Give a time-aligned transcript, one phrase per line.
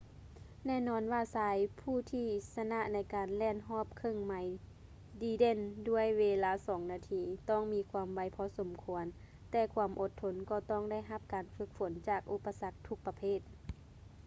[0.65, 4.47] ແນ່ນອນວ່າຊາຍຜູ້ທີ່ຊະນະໃນການແລ່ນຮອບເຄິ່ງໄມລ
[5.21, 9.05] ດີເດັ່ນດ້ວຍເວລາສອງນາທີ ຕ້ອງມີຄວາມໄວພໍສົມຄວນ
[9.51, 13.39] ແຕ່ຄວາມອົດທົນກໍຕ້ອງໄດ້ຮັບການຝຶກຝົນຈາກອຸປະສັກທຸກປະເພດ